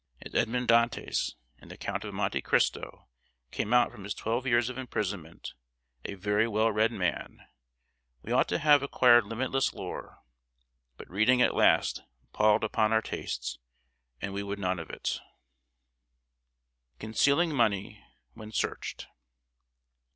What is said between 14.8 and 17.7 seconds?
it. [Sidenote: CONCEALING